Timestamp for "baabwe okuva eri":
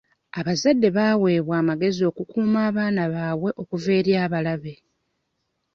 3.13-4.11